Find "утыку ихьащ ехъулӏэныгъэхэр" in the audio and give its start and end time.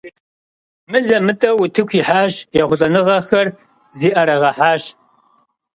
1.63-3.47